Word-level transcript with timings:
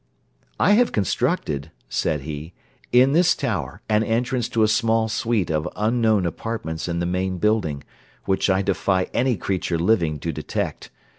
'I 0.59 0.71
have 0.71 0.91
constructed,' 0.91 1.69
said 1.87 2.21
he, 2.21 2.53
'in 2.91 3.13
this 3.13 3.35
tower, 3.35 3.83
an 3.87 4.01
entrance 4.01 4.49
to 4.49 4.63
a 4.63 4.67
small 4.67 5.07
suite 5.07 5.51
of 5.51 5.69
unknown 5.75 6.25
apartments 6.25 6.87
in 6.87 6.97
the 6.97 7.05
main 7.05 7.37
building, 7.37 7.83
which 8.25 8.49
I 8.49 8.63
defy 8.63 9.09
any 9.13 9.37
creature 9.37 9.77
living 9.77 10.17
to 10.21 10.31
detect. 10.31 10.89